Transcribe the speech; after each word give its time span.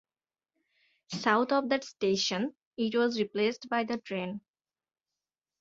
South 1.11 1.51
of 1.51 1.69
that 1.69 1.83
station, 1.83 2.55
it 2.75 2.95
was 2.95 3.19
replaced 3.19 3.69
by 3.69 3.83
the 3.83 3.99
train. 3.99 4.41